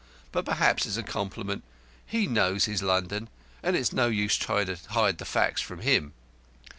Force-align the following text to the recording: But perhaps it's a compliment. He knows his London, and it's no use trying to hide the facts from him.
But 0.31 0.45
perhaps 0.45 0.87
it's 0.87 0.97
a 0.97 1.03
compliment. 1.03 1.61
He 2.07 2.25
knows 2.25 2.65
his 2.65 2.81
London, 2.81 3.29
and 3.61 3.75
it's 3.75 3.93
no 3.93 4.07
use 4.07 4.35
trying 4.35 4.65
to 4.65 4.77
hide 4.93 5.19
the 5.19 5.25
facts 5.25 5.61
from 5.61 5.81
him. 5.81 6.13